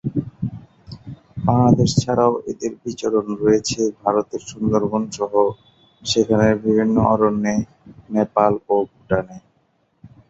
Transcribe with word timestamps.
বাংলাদেশ 1.45 1.89
ছাড়াও 2.01 2.33
এদের 2.51 2.71
বিচরণ 2.83 3.25
রয়েছে 3.41 3.81
ভারতের 4.01 4.41
সুন্দরবন 4.51 5.03
সহ 5.17 5.33
সেখানের 6.03 6.55
বিভিন্ন 6.65 6.95
অরণ্যে, 7.13 7.55
নেপাল 8.09 8.53
ও 8.67 8.85
ভুটানে। 8.89 9.37